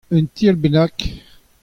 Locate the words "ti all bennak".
0.33-0.97